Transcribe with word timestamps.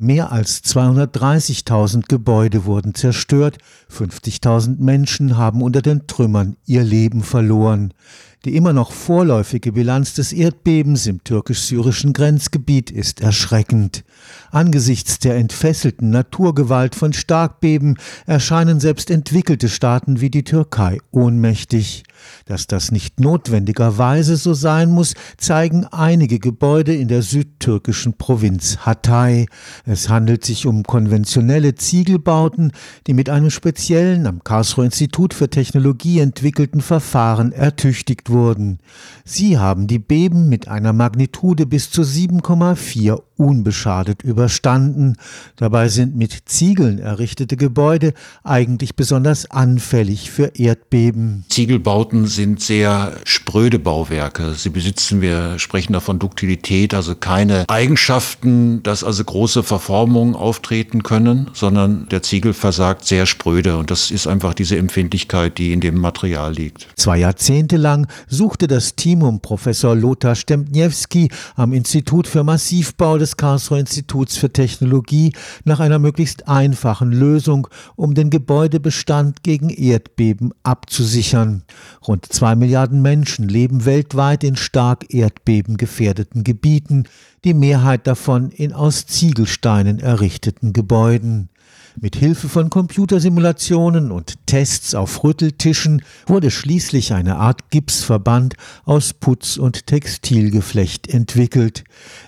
Mehr 0.00 0.30
als 0.30 0.62
230.000 0.62 2.04
Gebäude 2.06 2.66
wurden 2.66 2.94
zerstört, 2.94 3.58
50.000 3.92 4.76
Menschen 4.78 5.36
haben 5.36 5.60
unter 5.60 5.82
den 5.82 6.06
Trümmern 6.06 6.54
ihr 6.66 6.84
Leben 6.84 7.24
verloren. 7.24 7.92
Die 8.44 8.54
immer 8.54 8.72
noch 8.72 8.92
vorläufige 8.92 9.72
Bilanz 9.72 10.14
des 10.14 10.32
Erdbebens 10.32 11.08
im 11.08 11.24
türkisch-syrischen 11.24 12.12
Grenzgebiet 12.12 12.92
ist 12.92 13.20
erschreckend. 13.22 14.04
Angesichts 14.50 15.18
der 15.18 15.36
entfesselten 15.36 16.10
Naturgewalt 16.10 16.94
von 16.94 17.12
Starkbeben 17.12 17.98
erscheinen 18.26 18.80
selbst 18.80 19.10
entwickelte 19.10 19.68
Staaten 19.68 20.20
wie 20.20 20.30
die 20.30 20.44
Türkei 20.44 20.98
ohnmächtig. 21.10 22.04
Dass 22.46 22.66
das 22.66 22.90
nicht 22.90 23.20
notwendigerweise 23.20 24.36
so 24.36 24.54
sein 24.54 24.90
muss, 24.90 25.14
zeigen 25.36 25.84
einige 25.86 26.38
Gebäude 26.38 26.94
in 26.94 27.08
der 27.08 27.22
südtürkischen 27.22 28.14
Provinz 28.14 28.78
Hatay. 28.78 29.46
Es 29.84 30.08
handelt 30.08 30.44
sich 30.44 30.66
um 30.66 30.82
konventionelle 30.82 31.74
Ziegelbauten, 31.74 32.72
die 33.06 33.14
mit 33.14 33.28
einem 33.28 33.50
speziellen 33.50 34.26
am 34.26 34.42
Karlsruher 34.42 34.86
Institut 34.86 35.34
für 35.34 35.50
Technologie 35.50 36.20
entwickelten 36.20 36.80
Verfahren 36.80 37.52
ertüchtigt 37.52 38.30
wurden. 38.30 38.78
Sie 39.24 39.58
haben 39.58 39.86
die 39.86 39.98
Beben 39.98 40.48
mit 40.48 40.68
einer 40.68 40.92
Magnitude 40.92 41.66
bis 41.66 41.90
zu 41.90 42.02
7,4 42.02 43.20
unbeschadet 43.38 44.22
überstanden. 44.22 45.16
Dabei 45.56 45.88
sind 45.88 46.16
mit 46.16 46.36
Ziegeln 46.46 46.98
errichtete 46.98 47.56
Gebäude 47.56 48.12
eigentlich 48.42 48.96
besonders 48.96 49.50
anfällig 49.50 50.30
für 50.30 50.52
Erdbeben. 50.56 51.44
Ziegelbauten 51.48 52.26
sind 52.26 52.60
sehr 52.60 53.12
spröde 53.24 53.78
Bauwerke. 53.78 54.54
Sie 54.54 54.70
besitzen, 54.70 55.20
wir 55.20 55.58
sprechen 55.58 55.92
davon 55.92 56.18
Duktilität, 56.18 56.94
also 56.94 57.14
keine 57.14 57.64
Eigenschaften, 57.68 58.82
dass 58.82 59.04
also 59.04 59.24
große 59.24 59.62
Verformungen 59.62 60.34
auftreten 60.34 61.02
können, 61.02 61.50
sondern 61.54 62.08
der 62.08 62.22
Ziegel 62.22 62.52
versagt 62.52 63.06
sehr 63.06 63.26
spröde 63.26 63.76
und 63.76 63.90
das 63.90 64.10
ist 64.10 64.26
einfach 64.26 64.54
diese 64.54 64.76
Empfindlichkeit, 64.76 65.58
die 65.58 65.72
in 65.72 65.80
dem 65.80 65.98
Material 65.98 66.52
liegt. 66.52 66.88
Zwei 66.96 67.18
Jahrzehnte 67.18 67.76
lang 67.76 68.08
suchte 68.28 68.66
das 68.66 68.96
Team 68.96 69.22
um 69.22 69.40
Professor 69.40 69.94
Lothar 69.94 70.34
Stempniewski 70.34 71.30
am 71.54 71.72
Institut 71.72 72.26
für 72.26 72.42
Massivbau 72.42 73.18
des 73.18 73.27
des 73.28 73.36
Karlsruher 73.36 73.80
Instituts 73.80 74.36
für 74.36 74.52
Technologie 74.52 75.32
nach 75.64 75.80
einer 75.80 75.98
möglichst 75.98 76.48
einfachen 76.48 77.12
Lösung, 77.12 77.68
um 77.94 78.14
den 78.14 78.30
Gebäudebestand 78.30 79.42
gegen 79.42 79.68
Erdbeben 79.68 80.52
abzusichern. 80.62 81.64
Rund 82.06 82.26
zwei 82.32 82.54
Milliarden 82.54 83.02
Menschen 83.02 83.46
leben 83.46 83.84
weltweit 83.84 84.44
in 84.44 84.56
stark 84.56 85.12
erdbebengefährdeten 85.12 86.42
Gebieten, 86.42 87.04
die 87.44 87.54
Mehrheit 87.54 88.06
davon 88.06 88.50
in 88.50 88.72
aus 88.72 89.06
Ziegelsteinen 89.06 89.98
errichteten 89.98 90.72
Gebäuden. 90.72 91.50
Mit 92.00 92.14
Hilfe 92.14 92.48
von 92.48 92.70
Computersimulationen 92.70 94.12
und 94.12 94.34
Tests 94.46 94.94
auf 94.94 95.24
Rütteltischen 95.24 96.02
wurde 96.26 96.52
schließlich 96.52 97.12
eine 97.12 97.36
Art 97.36 97.70
Gipsverband 97.70 98.54
aus 98.84 99.14
Putz- 99.14 99.58
und 99.58 99.88
Textilgeflecht 99.88 101.08
entwickelt. 101.08 101.82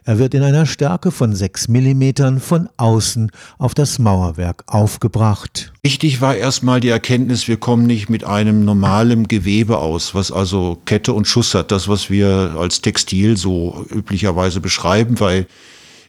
Er 0.05 0.19
wird 0.19 0.35
in 0.35 0.43
einer 0.43 0.67
Stärke 0.67 1.13
von 1.13 1.37
6 1.37 1.69
mm 1.69 2.39
von 2.39 2.69
außen 2.79 3.31
auf 3.59 3.75
das 3.75 4.01
Mauerwerk 4.01 4.65
aufgebracht. 4.67 5.73
Wichtig 5.83 6.21
war 6.21 6.35
erstmal 6.35 6.81
die 6.81 6.89
Erkenntnis, 6.89 7.47
wir 7.47 7.59
kommen 7.59 7.87
nicht 7.87 8.11
mit 8.11 8.25
einem 8.25 8.65
normalen 8.65 9.29
Gewebe 9.29 9.79
aus, 9.79 10.17
was 10.17 10.33
also 10.33 10.83
Kette 10.85 11.13
und 11.13 11.29
Schuss 11.29 11.55
hat, 11.55 11.71
das, 11.71 11.87
was 11.87 12.11
wir 12.11 12.57
als 12.59 12.81
Textil 12.81 13.37
so 13.37 13.87
üblicherweise 13.89 14.61
beschreiben, 14.61 15.21
weil 15.21 15.47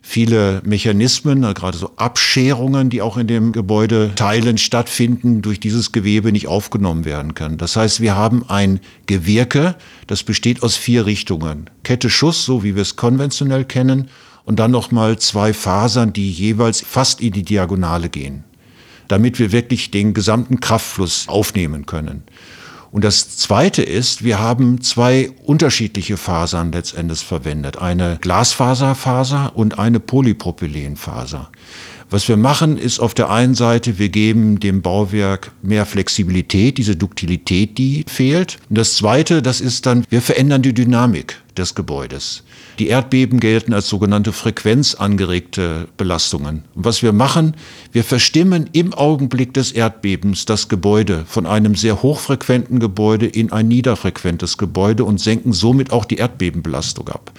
viele 0.02 0.62
Mechanismen, 0.66 1.42
gerade 1.54 1.78
so 1.78 1.92
Abscherungen, 1.96 2.90
die 2.90 3.02
auch 3.02 3.18
in 3.18 3.28
dem 3.28 3.52
Gebäudeteilen 3.52 4.58
stattfinden, 4.58 5.42
durch 5.42 5.60
dieses 5.60 5.92
Gewebe 5.92 6.32
nicht 6.32 6.48
aufgenommen 6.48 7.06
werden 7.06 7.36
können. 7.36 7.58
Das 7.58 7.76
heißt, 7.76 8.02
wir 8.02 8.16
haben 8.16 8.44
ein 8.50 8.80
Gewirke, 9.06 9.76
das 10.08 10.23
besteht 10.23 10.64
aus 10.64 10.76
vier 10.76 11.06
Richtungen. 11.06 11.70
Kette 11.84 12.10
Schuss, 12.10 12.44
so 12.44 12.64
wie 12.64 12.76
wir 12.76 12.82
es 12.82 12.95
konventionell 12.95 13.64
kennen, 13.64 14.10
und 14.44 14.60
dann 14.60 14.72
nochmal 14.72 15.20
zwei 15.20 15.54
Fasern, 15.54 16.14
die 16.14 16.32
jeweils 16.32 16.82
fast 16.82 17.22
in 17.22 17.32
die 17.32 17.44
Diagonale 17.44 18.10
gehen, 18.10 18.44
damit 19.08 19.38
wir 19.38 19.52
wirklich 19.52 19.92
den 19.92 20.14
gesamten 20.16 20.60
Kraftfluss 20.60 21.28
aufnehmen 21.28 21.86
können. 21.86 22.23
Und 22.92 23.06
das 23.06 23.38
Zweite 23.38 23.84
ist, 23.84 24.24
wir 24.24 24.40
haben 24.40 24.82
zwei 24.82 25.32
unterschiedliche 25.44 26.18
Fasern 26.18 26.74
letztendlich 26.74 27.22
verwendet. 27.22 27.78
Eine 27.78 28.18
Glasfaserfaser 28.20 29.56
und 29.56 29.80
eine 29.80 30.02
Polypropylenfaser. 30.02 31.50
Was 32.11 32.27
wir 32.27 32.36
machen, 32.36 32.77
ist 32.77 32.99
auf 32.99 33.14
der 33.14 33.30
einen 33.30 33.55
Seite, 33.55 33.98
wir 33.98 34.10
geben 34.10 34.60
dem 34.60 34.82
Bauwerk 34.82 35.54
mehr 35.61 35.86
Flexibilität, 35.86 36.77
diese 36.77 36.98
Duktilität, 36.98 37.77
die 37.77 38.04
fehlt. 38.05 38.60
Und 38.67 38.77
das 38.77 38.95
Zweite, 38.95 39.42
das 39.42 39.61
ist 39.61 39.86
dann, 39.86 40.04
wir 40.10 40.22
verändern 40.22 40.61
die 40.61 40.73
Dynamik 40.73 41.42
des 41.55 41.73
Gebäudes. 41.73 42.44
Die 42.80 42.89
Erdbeben 42.89 43.39
gelten 43.39 43.73
als 43.73 43.88
sogenannte 43.88 44.33
frequenzangeregte 44.33 45.88
Belastungen. 45.95 46.66
Und 46.76 46.83
was 46.83 47.02
wir 47.02 47.14
machen, 47.14 47.55
wir 47.94 48.04
verstimmen 48.04 48.70
im 48.73 48.93
Augenblick 48.93 49.54
des 49.54 49.72
Erdbebens 49.72 50.43
das 50.43 50.67
Gebäude 50.67 51.23
von 51.26 51.45
einem 51.45 51.76
sehr 51.76 52.02
hochfrequenten 52.02 52.82
Gebäude 52.82 53.26
in 53.26 53.54
ein 53.54 53.70
niederfrequentes 53.70 54.58
Gebäude 54.58 55.05
und 55.05 55.22
senken 55.22 55.54
somit 55.54 55.93
auch 55.93 56.04
die 56.04 56.17
Erdbebenbelastung 56.17 57.08
ab. 57.08 57.32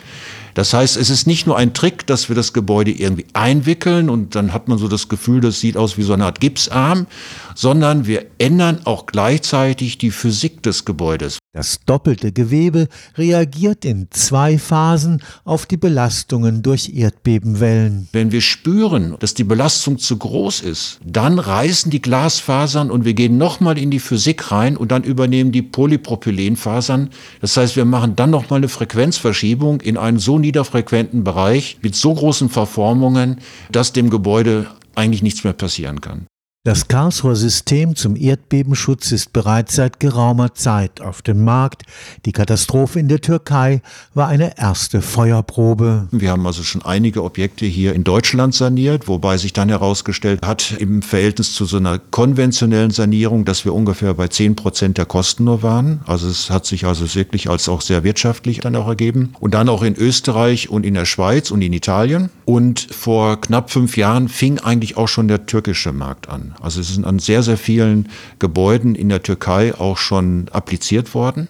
Das 0.54 0.74
heißt, 0.74 0.96
es 0.96 1.10
ist 1.10 1.26
nicht 1.26 1.46
nur 1.46 1.56
ein 1.56 1.74
Trick, 1.74 2.06
dass 2.06 2.28
wir 2.28 2.36
das 2.36 2.52
Gebäude 2.52 2.90
irgendwie 2.90 3.26
einwickeln 3.32 4.10
und 4.10 4.34
dann 4.34 4.52
hat 4.52 4.68
man 4.68 4.78
so 4.78 4.88
das 4.88 5.08
Gefühl, 5.08 5.40
das 5.40 5.60
sieht 5.60 5.76
aus 5.76 5.96
wie 5.96 6.02
so 6.02 6.12
eine 6.12 6.24
Art 6.24 6.40
Gipsarm, 6.40 7.06
sondern 7.54 8.06
wir 8.06 8.26
ändern 8.38 8.80
auch 8.84 9.06
gleichzeitig 9.06 9.98
die 9.98 10.10
Physik 10.10 10.62
des 10.62 10.84
Gebäudes. 10.84 11.38
Das 11.54 11.80
doppelte 11.84 12.32
Gewebe 12.32 12.88
reagiert 13.18 13.84
in 13.84 14.08
zwei 14.10 14.56
Phasen 14.56 15.22
auf 15.44 15.66
die 15.66 15.76
Belastungen 15.76 16.62
durch 16.62 16.94
Erdbebenwellen. 16.94 18.08
Wenn 18.12 18.32
wir 18.32 18.40
spüren, 18.40 19.16
dass 19.18 19.34
die 19.34 19.44
Belastung 19.44 19.98
zu 19.98 20.16
groß 20.16 20.60
ist, 20.60 20.98
dann 21.04 21.38
reißen 21.38 21.90
die 21.90 22.00
Glasfasern 22.00 22.90
und 22.90 23.04
wir 23.04 23.12
gehen 23.12 23.36
nochmal 23.36 23.76
in 23.76 23.90
die 23.90 24.00
Physik 24.00 24.50
rein 24.50 24.78
und 24.78 24.92
dann 24.92 25.04
übernehmen 25.04 25.52
die 25.52 25.60
Polypropylenfasern. 25.60 27.10
Das 27.42 27.54
heißt, 27.58 27.76
wir 27.76 27.84
machen 27.84 28.16
dann 28.16 28.30
nochmal 28.30 28.56
eine 28.56 28.68
Frequenzverschiebung 28.70 29.82
in 29.82 29.98
einen 29.98 30.18
so 30.18 30.38
niederfrequenten 30.38 31.22
Bereich 31.22 31.76
mit 31.82 31.94
so 31.94 32.14
großen 32.14 32.48
Verformungen, 32.48 33.40
dass 33.70 33.92
dem 33.92 34.08
Gebäude 34.08 34.68
eigentlich 34.94 35.22
nichts 35.22 35.44
mehr 35.44 35.52
passieren 35.52 36.00
kann. 36.00 36.26
Das 36.64 36.86
Karlsruher 36.86 37.34
System 37.34 37.96
zum 37.96 38.14
Erdbebenschutz 38.14 39.10
ist 39.10 39.32
bereits 39.32 39.74
seit 39.74 39.98
geraumer 39.98 40.54
Zeit 40.54 41.00
auf 41.00 41.20
dem 41.20 41.42
Markt. 41.42 41.82
Die 42.24 42.30
Katastrophe 42.30 43.00
in 43.00 43.08
der 43.08 43.20
Türkei 43.20 43.82
war 44.14 44.28
eine 44.28 44.56
erste 44.56 45.02
Feuerprobe. 45.02 46.06
Wir 46.12 46.30
haben 46.30 46.46
also 46.46 46.62
schon 46.62 46.82
einige 46.82 47.24
Objekte 47.24 47.66
hier 47.66 47.94
in 47.94 48.04
Deutschland 48.04 48.54
saniert, 48.54 49.08
wobei 49.08 49.38
sich 49.38 49.52
dann 49.52 49.70
herausgestellt 49.70 50.46
hat, 50.46 50.76
im 50.78 51.02
Verhältnis 51.02 51.52
zu 51.52 51.64
so 51.64 51.78
einer 51.78 51.98
konventionellen 51.98 52.92
Sanierung, 52.92 53.44
dass 53.44 53.64
wir 53.64 53.74
ungefähr 53.74 54.14
bei 54.14 54.28
zehn 54.28 54.54
Prozent 54.54 54.98
der 54.98 55.06
Kosten 55.06 55.42
nur 55.42 55.64
waren. 55.64 56.00
Also 56.06 56.28
es 56.28 56.48
hat 56.48 56.64
sich 56.64 56.86
also 56.86 57.12
wirklich 57.12 57.50
als 57.50 57.68
auch 57.68 57.80
sehr 57.80 58.04
wirtschaftlich 58.04 58.60
dann 58.60 58.76
auch 58.76 58.86
ergeben. 58.86 59.34
Und 59.40 59.54
dann 59.54 59.68
auch 59.68 59.82
in 59.82 59.96
Österreich 59.96 60.70
und 60.70 60.86
in 60.86 60.94
der 60.94 61.06
Schweiz 61.06 61.50
und 61.50 61.60
in 61.60 61.72
Italien. 61.72 62.30
Und 62.44 62.78
vor 62.78 63.40
knapp 63.40 63.72
fünf 63.72 63.96
Jahren 63.96 64.28
fing 64.28 64.60
eigentlich 64.60 64.96
auch 64.96 65.08
schon 65.08 65.26
der 65.26 65.46
türkische 65.46 65.90
Markt 65.90 66.28
an. 66.28 66.51
Also 66.60 66.80
es 66.80 66.94
sind 66.94 67.06
an 67.06 67.18
sehr, 67.18 67.42
sehr 67.42 67.56
vielen 67.56 68.08
Gebäuden 68.38 68.94
in 68.94 69.08
der 69.08 69.22
Türkei 69.22 69.74
auch 69.74 69.96
schon 69.96 70.48
appliziert 70.50 71.14
worden. 71.14 71.48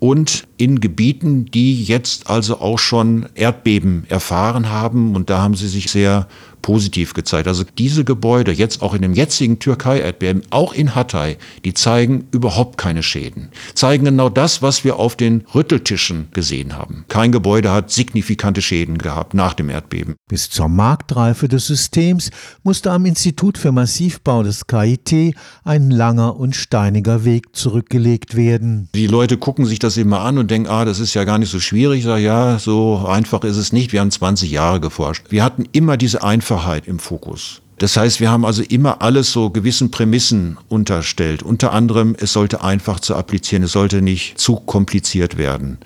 Und 0.00 0.47
in 0.58 0.80
Gebieten, 0.80 1.46
die 1.46 1.82
jetzt 1.82 2.28
also 2.28 2.60
auch 2.60 2.78
schon 2.78 3.26
Erdbeben 3.34 4.04
erfahren 4.08 4.68
haben. 4.68 5.14
Und 5.14 5.30
da 5.30 5.40
haben 5.40 5.54
sie 5.54 5.68
sich 5.68 5.90
sehr 5.90 6.26
positiv 6.62 7.14
gezeigt. 7.14 7.48
Also 7.48 7.64
diese 7.78 8.04
Gebäude, 8.04 8.52
jetzt 8.52 8.82
auch 8.82 8.94
in 8.94 9.02
dem 9.02 9.14
jetzigen 9.14 9.58
Türkei-Erdbeben, 9.58 10.42
auch 10.50 10.72
in 10.72 10.94
Hatay, 10.94 11.36
die 11.64 11.74
zeigen 11.74 12.26
überhaupt 12.32 12.78
keine 12.78 13.02
Schäden. 13.02 13.48
Zeigen 13.74 14.04
genau 14.04 14.28
das, 14.28 14.60
was 14.60 14.84
wir 14.84 14.96
auf 14.96 15.16
den 15.16 15.44
Rütteltischen 15.54 16.28
gesehen 16.32 16.76
haben. 16.76 17.04
Kein 17.08 17.32
Gebäude 17.32 17.70
hat 17.72 17.90
signifikante 17.90 18.62
Schäden 18.62 18.98
gehabt 18.98 19.34
nach 19.34 19.54
dem 19.54 19.70
Erdbeben. 19.70 20.16
Bis 20.28 20.50
zur 20.50 20.68
Marktreife 20.68 21.48
des 21.48 21.66
Systems 21.66 22.30
musste 22.62 22.90
am 22.90 23.06
Institut 23.06 23.56
für 23.56 23.72
Massivbau 23.72 24.42
des 24.42 24.66
KIT 24.66 25.34
ein 25.64 25.90
langer 25.90 26.36
und 26.36 26.56
steiniger 26.56 27.24
Weg 27.24 27.54
zurückgelegt 27.54 28.36
werden. 28.36 28.88
Die 28.94 29.06
Leute 29.06 29.38
gucken 29.38 29.64
sich 29.64 29.78
das 29.78 29.96
immer 29.96 30.20
an 30.20 30.38
und 30.38 30.47
denken, 30.48 30.68
ah, 30.68 30.84
das 30.84 30.98
ist 30.98 31.14
ja 31.14 31.24
gar 31.24 31.38
nicht 31.38 31.50
so 31.50 31.60
schwierig. 31.60 32.00
Ich 32.00 32.04
sage, 32.04 32.22
ja, 32.22 32.58
so 32.58 33.06
einfach 33.06 33.44
ist 33.44 33.56
es 33.56 33.72
nicht. 33.72 33.92
Wir 33.92 34.00
haben 34.00 34.10
20 34.10 34.50
Jahre 34.50 34.80
geforscht. 34.80 35.26
Wir 35.28 35.44
hatten 35.44 35.64
immer 35.72 35.96
diese 35.96 36.22
Einfachheit 36.22 36.88
im 36.88 36.98
Fokus. 36.98 37.62
Das 37.78 37.96
heißt, 37.96 38.18
wir 38.18 38.30
haben 38.30 38.44
also 38.44 38.62
immer 38.62 39.02
alles 39.02 39.30
so 39.30 39.50
gewissen 39.50 39.92
Prämissen 39.92 40.58
unterstellt. 40.68 41.44
Unter 41.44 41.72
anderem, 41.72 42.16
es 42.18 42.32
sollte 42.32 42.62
einfach 42.62 42.98
zu 42.98 43.14
applizieren, 43.14 43.62
es 43.62 43.72
sollte 43.72 44.02
nicht 44.02 44.38
zu 44.38 44.56
kompliziert 44.56 45.38
werden. 45.38 45.78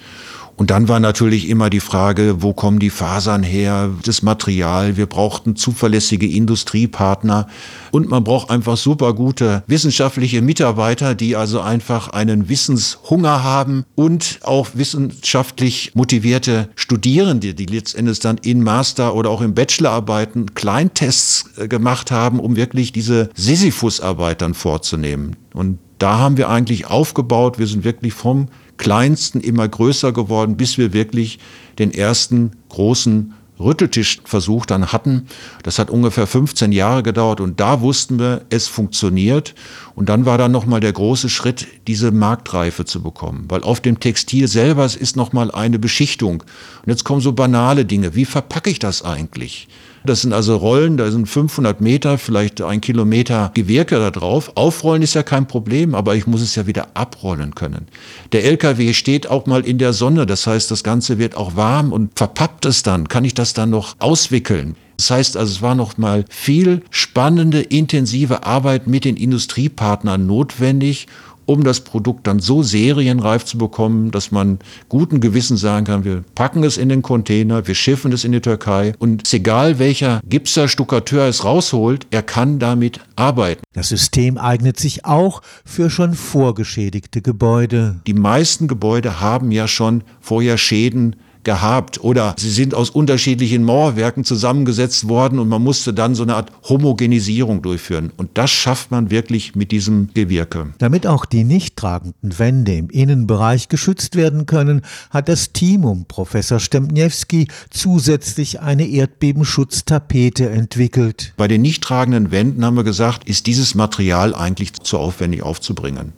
Und 0.56 0.70
dann 0.70 0.88
war 0.88 1.00
natürlich 1.00 1.48
immer 1.48 1.70
die 1.70 1.80
Frage, 1.80 2.42
wo 2.42 2.52
kommen 2.52 2.78
die 2.78 2.90
Fasern 2.90 3.42
her, 3.42 3.90
das 4.04 4.22
Material. 4.22 4.96
Wir 4.96 5.06
brauchten 5.06 5.56
zuverlässige 5.56 6.26
Industriepartner 6.26 7.48
und 7.90 8.08
man 8.08 8.22
braucht 8.22 8.50
einfach 8.50 8.76
super 8.76 9.14
gute 9.14 9.62
wissenschaftliche 9.66 10.42
Mitarbeiter, 10.42 11.14
die 11.14 11.36
also 11.36 11.60
einfach 11.60 12.08
einen 12.08 12.48
Wissenshunger 12.48 13.42
haben 13.42 13.84
und 13.94 14.40
auch 14.42 14.68
wissenschaftlich 14.74 15.92
motivierte 15.94 16.68
Studierende, 16.74 17.54
die 17.54 17.66
letztendlich 17.66 18.20
dann 18.20 18.38
in 18.38 18.62
Master 18.62 19.14
oder 19.14 19.30
auch 19.30 19.40
in 19.40 19.54
Bachelorarbeiten 19.54 20.54
Kleintests 20.54 21.50
äh, 21.56 21.68
gemacht 21.68 22.10
haben, 22.10 22.38
um 22.38 22.56
wirklich 22.56 22.92
diese 22.92 23.30
Sisyphus-Arbeit 23.34 24.42
dann 24.42 24.54
vorzunehmen. 24.54 25.36
Und 25.54 25.78
da 25.98 26.18
haben 26.18 26.36
wir 26.36 26.48
eigentlich 26.48 26.86
aufgebaut. 26.86 27.58
Wir 27.58 27.66
sind 27.66 27.84
wirklich 27.84 28.12
vom 28.12 28.48
kleinsten 28.82 29.40
immer 29.40 29.68
größer 29.68 30.10
geworden, 30.10 30.56
bis 30.56 30.76
wir 30.76 30.92
wirklich 30.92 31.38
den 31.78 31.94
ersten 31.94 32.50
großen 32.68 33.32
Rütteltischversuch 33.60 34.66
dann 34.66 34.90
hatten. 34.90 35.28
Das 35.62 35.78
hat 35.78 35.88
ungefähr 35.88 36.26
15 36.26 36.72
Jahre 36.72 37.04
gedauert 37.04 37.40
und 37.40 37.60
da 37.60 37.80
wussten 37.80 38.18
wir, 38.18 38.42
es 38.50 38.66
funktioniert. 38.66 39.54
Und 39.94 40.08
dann 40.08 40.26
war 40.26 40.36
dann 40.36 40.50
nochmal 40.50 40.80
der 40.80 40.92
große 40.92 41.28
Schritt, 41.28 41.68
diese 41.86 42.10
Marktreife 42.10 42.84
zu 42.84 43.04
bekommen. 43.04 43.44
Weil 43.48 43.62
auf 43.62 43.80
dem 43.80 44.00
Textil 44.00 44.48
selber 44.48 44.84
ist 44.84 45.14
nochmal 45.14 45.52
eine 45.52 45.78
Beschichtung. 45.78 46.42
Und 46.42 46.88
jetzt 46.88 47.04
kommen 47.04 47.20
so 47.20 47.34
banale 47.34 47.84
Dinge. 47.84 48.16
Wie 48.16 48.24
verpacke 48.24 48.68
ich 48.68 48.80
das 48.80 49.04
eigentlich? 49.04 49.68
Das 50.04 50.22
sind 50.22 50.32
also 50.32 50.56
Rollen, 50.56 50.96
da 50.96 51.10
sind 51.10 51.28
500 51.28 51.80
Meter, 51.80 52.18
vielleicht 52.18 52.60
ein 52.60 52.80
Kilometer 52.80 53.50
Gewirke 53.54 53.96
da 53.96 54.10
drauf. 54.10 54.52
Aufrollen 54.56 55.02
ist 55.02 55.14
ja 55.14 55.22
kein 55.22 55.46
Problem, 55.46 55.94
aber 55.94 56.16
ich 56.16 56.26
muss 56.26 56.42
es 56.42 56.54
ja 56.54 56.66
wieder 56.66 56.88
abrollen 56.94 57.54
können. 57.54 57.86
Der 58.32 58.44
LKW 58.44 58.94
steht 58.94 59.28
auch 59.28 59.46
mal 59.46 59.64
in 59.64 59.78
der 59.78 59.92
Sonne, 59.92 60.26
das 60.26 60.46
heißt, 60.46 60.70
das 60.70 60.82
Ganze 60.82 61.18
wird 61.18 61.36
auch 61.36 61.56
warm 61.56 61.92
und 61.92 62.10
verpappt 62.16 62.66
es 62.66 62.82
dann. 62.82 63.08
Kann 63.08 63.24
ich 63.24 63.34
das 63.34 63.54
dann 63.54 63.70
noch 63.70 63.96
auswickeln? 64.00 64.76
Das 64.96 65.10
heißt 65.10 65.36
also, 65.36 65.50
es 65.52 65.62
war 65.62 65.74
noch 65.74 65.98
mal 65.98 66.24
viel 66.28 66.82
spannende, 66.90 67.60
intensive 67.60 68.44
Arbeit 68.44 68.86
mit 68.86 69.04
den 69.04 69.16
Industriepartnern 69.16 70.26
notwendig, 70.26 71.08
um 71.46 71.64
das 71.64 71.80
Produkt 71.80 72.26
dann 72.26 72.40
so 72.40 72.62
serienreif 72.62 73.44
zu 73.44 73.58
bekommen, 73.58 74.10
dass 74.10 74.30
man 74.30 74.58
guten 74.88 75.20
Gewissen 75.20 75.56
sagen 75.56 75.86
kann, 75.86 76.04
wir 76.04 76.24
packen 76.34 76.64
es 76.64 76.76
in 76.76 76.88
den 76.88 77.02
Container, 77.02 77.66
wir 77.66 77.74
schiffen 77.74 78.12
es 78.12 78.24
in 78.24 78.32
die 78.32 78.40
Türkei 78.40 78.94
und 78.98 79.22
es 79.22 79.32
ist 79.32 79.34
egal, 79.34 79.78
welcher 79.78 80.20
Gipser, 80.24 80.68
Stuckateur 80.68 81.26
es 81.26 81.44
rausholt, 81.44 82.06
er 82.10 82.22
kann 82.22 82.58
damit 82.58 83.00
arbeiten. 83.16 83.62
Das 83.72 83.88
System 83.88 84.38
eignet 84.38 84.78
sich 84.78 85.04
auch 85.04 85.42
für 85.64 85.90
schon 85.90 86.14
vorgeschädigte 86.14 87.22
Gebäude. 87.22 88.00
Die 88.06 88.14
meisten 88.14 88.68
Gebäude 88.68 89.20
haben 89.20 89.50
ja 89.50 89.68
schon 89.68 90.04
vorher 90.20 90.58
Schäden 90.58 91.16
gehabt 91.44 92.02
oder 92.02 92.34
sie 92.38 92.50
sind 92.50 92.74
aus 92.74 92.90
unterschiedlichen 92.90 93.64
Mauerwerken 93.64 94.24
zusammengesetzt 94.24 95.08
worden 95.08 95.38
und 95.38 95.48
man 95.48 95.62
musste 95.62 95.92
dann 95.94 96.14
so 96.14 96.22
eine 96.22 96.36
Art 96.36 96.50
Homogenisierung 96.68 97.62
durchführen. 97.62 98.12
Und 98.16 98.30
das 98.34 98.50
schafft 98.50 98.90
man 98.90 99.10
wirklich 99.10 99.54
mit 99.54 99.72
diesem 99.72 100.08
Gewirke. 100.14 100.72
Damit 100.78 101.06
auch 101.06 101.24
die 101.24 101.44
nicht 101.44 101.76
tragenden 101.76 102.38
Wände 102.38 102.74
im 102.74 102.90
Innenbereich 102.90 103.68
geschützt 103.68 104.16
werden 104.16 104.46
können, 104.46 104.82
hat 105.10 105.28
das 105.28 105.52
Team 105.52 105.84
um 105.84 106.06
Professor 106.06 106.60
Stempniewski 106.60 107.48
zusätzlich 107.70 108.60
eine 108.60 108.86
Erdbebenschutztapete 108.86 110.48
entwickelt. 110.48 111.32
Bei 111.36 111.48
den 111.48 111.62
nicht 111.62 111.82
tragenden 111.82 112.30
Wänden 112.30 112.64
haben 112.64 112.76
wir 112.76 112.84
gesagt, 112.84 113.28
ist 113.28 113.46
dieses 113.46 113.74
Material 113.74 114.34
eigentlich 114.34 114.72
zu 114.74 114.98
aufwendig 114.98 115.42
aufzubringen. 115.42 116.12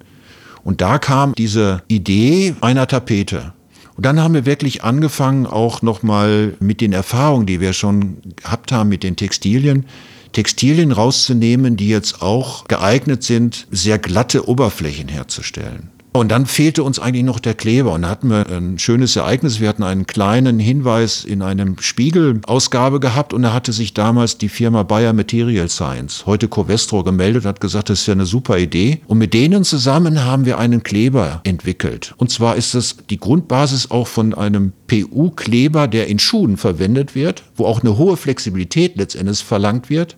Und 0.64 0.80
da 0.80 0.98
kam 0.98 1.34
diese 1.34 1.82
Idee 1.88 2.54
einer 2.60 2.86
Tapete. 2.86 3.52
Und 3.96 4.04
dann 4.04 4.20
haben 4.20 4.34
wir 4.34 4.44
wirklich 4.44 4.82
angefangen, 4.82 5.46
auch 5.46 5.82
nochmal 5.82 6.54
mit 6.58 6.80
den 6.80 6.92
Erfahrungen, 6.92 7.46
die 7.46 7.60
wir 7.60 7.72
schon 7.72 8.16
gehabt 8.36 8.72
haben 8.72 8.88
mit 8.88 9.02
den 9.02 9.16
Textilien, 9.16 9.86
Textilien 10.32 10.90
rauszunehmen, 10.90 11.76
die 11.76 11.88
jetzt 11.88 12.20
auch 12.20 12.66
geeignet 12.66 13.22
sind, 13.22 13.68
sehr 13.70 13.98
glatte 13.98 14.48
Oberflächen 14.48 15.08
herzustellen. 15.08 15.93
Und 16.16 16.28
dann 16.28 16.46
fehlte 16.46 16.84
uns 16.84 17.00
eigentlich 17.00 17.24
noch 17.24 17.40
der 17.40 17.54
Kleber. 17.54 17.92
Und 17.92 18.02
da 18.02 18.08
hatten 18.08 18.30
wir 18.30 18.48
ein 18.48 18.78
schönes 18.78 19.16
Ereignis. 19.16 19.58
Wir 19.58 19.68
hatten 19.68 19.82
einen 19.82 20.06
kleinen 20.06 20.60
Hinweis 20.60 21.24
in 21.24 21.42
einem 21.42 21.76
Spiegel-Ausgabe 21.80 23.00
gehabt. 23.00 23.32
Und 23.34 23.42
da 23.42 23.52
hatte 23.52 23.72
sich 23.72 23.94
damals 23.94 24.38
die 24.38 24.48
Firma 24.48 24.84
Bayer 24.84 25.12
Material 25.12 25.68
Science, 25.68 26.24
heute 26.24 26.46
Covestro, 26.46 27.02
gemeldet, 27.02 27.44
hat 27.44 27.60
gesagt, 27.60 27.90
das 27.90 28.02
ist 28.02 28.06
ja 28.06 28.12
eine 28.12 28.26
super 28.26 28.58
Idee. 28.58 29.00
Und 29.08 29.18
mit 29.18 29.34
denen 29.34 29.64
zusammen 29.64 30.24
haben 30.24 30.46
wir 30.46 30.58
einen 30.58 30.84
Kleber 30.84 31.40
entwickelt. 31.42 32.14
Und 32.16 32.30
zwar 32.30 32.54
ist 32.54 32.76
das 32.76 32.98
die 33.10 33.18
Grundbasis 33.18 33.90
auch 33.90 34.06
von 34.06 34.34
einem 34.34 34.72
PU-Kleber, 34.86 35.88
der 35.88 36.06
in 36.06 36.20
Schuhen 36.20 36.58
verwendet 36.58 37.16
wird, 37.16 37.42
wo 37.56 37.64
auch 37.66 37.82
eine 37.82 37.98
hohe 37.98 38.16
Flexibilität 38.16 38.96
letztendlich 38.98 39.42
verlangt 39.42 39.90
wird. 39.90 40.16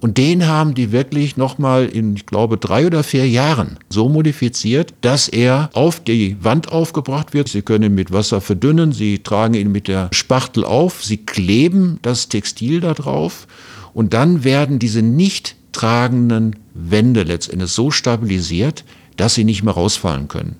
Und 0.00 0.18
den 0.18 0.46
haben 0.46 0.74
die 0.74 0.92
wirklich 0.92 1.36
nochmal 1.36 1.86
in, 1.86 2.16
ich 2.16 2.26
glaube, 2.26 2.58
drei 2.58 2.86
oder 2.86 3.02
vier 3.02 3.28
Jahren 3.28 3.78
so 3.88 4.08
modifiziert, 4.08 4.92
dass 5.00 5.28
er 5.28 5.70
auf 5.72 6.00
die 6.00 6.36
Wand 6.42 6.70
aufgebracht 6.70 7.32
wird. 7.32 7.48
Sie 7.48 7.62
können 7.62 7.84
ihn 7.84 7.94
mit 7.94 8.12
Wasser 8.12 8.40
verdünnen, 8.40 8.92
sie 8.92 9.20
tragen 9.20 9.54
ihn 9.54 9.72
mit 9.72 9.88
der 9.88 10.10
Spachtel 10.12 10.64
auf, 10.64 11.02
sie 11.02 11.18
kleben 11.18 11.98
das 12.02 12.28
Textil 12.28 12.80
da 12.80 12.92
drauf 12.92 13.46
und 13.94 14.12
dann 14.12 14.44
werden 14.44 14.78
diese 14.78 15.00
nicht 15.00 15.56
tragenden 15.72 16.56
Wände 16.74 17.22
letztendlich 17.22 17.70
so 17.70 17.90
stabilisiert, 17.90 18.84
dass 19.16 19.34
sie 19.34 19.44
nicht 19.44 19.62
mehr 19.62 19.74
rausfallen 19.74 20.28
können 20.28 20.56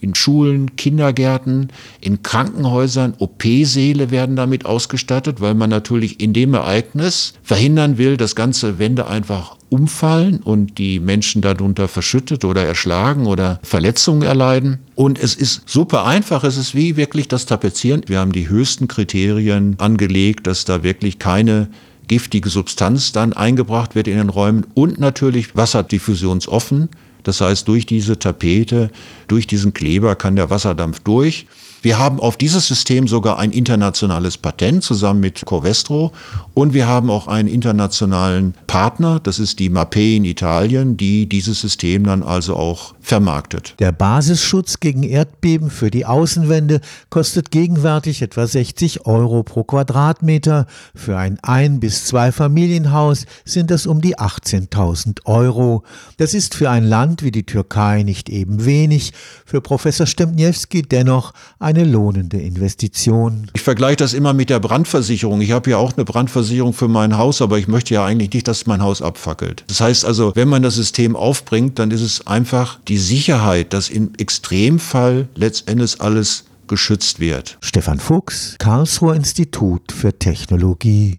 in 0.00 0.14
Schulen, 0.14 0.76
Kindergärten, 0.76 1.68
in 2.00 2.22
Krankenhäusern, 2.22 3.14
OP-Säle 3.18 4.10
werden 4.10 4.36
damit 4.36 4.66
ausgestattet, 4.66 5.40
weil 5.40 5.54
man 5.54 5.70
natürlich 5.70 6.20
in 6.20 6.32
dem 6.32 6.54
Ereignis 6.54 7.34
verhindern 7.42 7.98
will, 7.98 8.16
dass 8.16 8.34
ganze 8.34 8.78
Wände 8.78 9.06
einfach 9.06 9.56
umfallen 9.68 10.38
und 10.38 10.78
die 10.78 11.00
Menschen 11.00 11.42
darunter 11.42 11.88
verschüttet 11.88 12.44
oder 12.44 12.64
erschlagen 12.64 13.26
oder 13.26 13.58
Verletzungen 13.62 14.22
erleiden. 14.22 14.78
Und 14.94 15.18
es 15.18 15.34
ist 15.34 15.62
super 15.66 16.04
einfach, 16.04 16.44
es 16.44 16.56
ist 16.56 16.74
wie 16.74 16.96
wirklich 16.96 17.28
das 17.28 17.46
Tapezieren. 17.46 18.02
Wir 18.06 18.20
haben 18.20 18.32
die 18.32 18.48
höchsten 18.48 18.88
Kriterien 18.88 19.76
angelegt, 19.78 20.46
dass 20.46 20.64
da 20.64 20.82
wirklich 20.82 21.18
keine 21.18 21.68
giftige 22.08 22.48
Substanz 22.48 23.12
dann 23.12 23.32
eingebracht 23.32 23.94
wird 23.94 24.08
in 24.08 24.16
den 24.16 24.28
Räumen 24.28 24.66
und 24.74 25.00
natürlich 25.00 25.56
wasserdiffusionsoffen. 25.56 26.88
Das 27.26 27.40
heißt, 27.40 27.66
durch 27.66 27.86
diese 27.86 28.20
Tapete, 28.20 28.88
durch 29.26 29.48
diesen 29.48 29.72
Kleber 29.72 30.14
kann 30.14 30.36
der 30.36 30.48
Wasserdampf 30.48 31.00
durch. 31.00 31.48
Wir 31.82 31.98
haben 31.98 32.20
auf 32.20 32.36
dieses 32.36 32.66
System 32.66 33.06
sogar 33.06 33.38
ein 33.38 33.52
internationales 33.52 34.38
Patent 34.38 34.82
zusammen 34.82 35.20
mit 35.20 35.44
Covestro 35.46 36.12
und 36.54 36.74
wir 36.74 36.86
haben 36.86 37.10
auch 37.10 37.28
einen 37.28 37.48
internationalen 37.48 38.54
Partner, 38.66 39.20
das 39.20 39.38
ist 39.38 39.58
die 39.58 39.68
MAPE 39.68 40.16
in 40.16 40.24
Italien, 40.24 40.96
die 40.96 41.28
dieses 41.28 41.60
System 41.60 42.04
dann 42.04 42.22
also 42.22 42.56
auch 42.56 42.94
vermarktet. 43.00 43.74
Der 43.78 43.92
Basisschutz 43.92 44.80
gegen 44.80 45.02
Erdbeben 45.04 45.70
für 45.70 45.90
die 45.90 46.06
Außenwände 46.06 46.80
kostet 47.08 47.50
gegenwärtig 47.50 48.22
etwa 48.22 48.46
60 48.46 49.06
Euro 49.06 49.44
pro 49.44 49.62
Quadratmeter. 49.62 50.66
Für 50.94 51.16
ein 51.16 51.38
Ein- 51.42 51.78
bis 51.78 52.06
Zwei-Familienhaus 52.06 53.26
sind 53.44 53.70
das 53.70 53.86
um 53.86 54.00
die 54.00 54.18
18.000 54.18 55.20
Euro. 55.24 55.84
Das 56.16 56.34
ist 56.34 56.54
für 56.54 56.68
ein 56.70 56.84
Land 56.84 57.22
wie 57.22 57.30
die 57.30 57.46
Türkei 57.46 58.02
nicht 58.02 58.28
eben 58.28 58.64
wenig, 58.64 59.12
für 59.44 59.60
Professor 59.60 60.06
Stempniewski 60.06 60.82
dennoch 60.82 61.32
eine 61.66 61.82
lohnende 61.82 62.40
Investition. 62.40 63.50
Ich 63.52 63.62
vergleiche 63.62 63.96
das 63.96 64.14
immer 64.14 64.32
mit 64.32 64.50
der 64.50 64.60
Brandversicherung. 64.60 65.40
Ich 65.40 65.50
habe 65.50 65.70
ja 65.70 65.78
auch 65.78 65.96
eine 65.96 66.04
Brandversicherung 66.04 66.72
für 66.72 66.86
mein 66.86 67.18
Haus, 67.18 67.42
aber 67.42 67.58
ich 67.58 67.66
möchte 67.66 67.92
ja 67.92 68.04
eigentlich 68.04 68.32
nicht, 68.32 68.46
dass 68.46 68.66
mein 68.66 68.80
Haus 68.80 69.02
abfackelt. 69.02 69.64
Das 69.66 69.80
heißt 69.80 70.04
also, 70.04 70.30
wenn 70.36 70.46
man 70.46 70.62
das 70.62 70.76
System 70.76 71.16
aufbringt, 71.16 71.80
dann 71.80 71.90
ist 71.90 72.02
es 72.02 72.24
einfach 72.24 72.78
die 72.86 72.98
Sicherheit, 72.98 73.72
dass 73.72 73.88
im 73.88 74.12
Extremfall 74.16 75.26
letztendlich 75.34 76.00
alles 76.00 76.44
geschützt 76.68 77.20
wird. 77.20 77.58
Stefan 77.60 77.98
Fuchs, 78.00 78.56
Karlsruher 78.58 79.14
Institut 79.14 79.92
für 79.92 80.16
Technologie. 80.16 81.14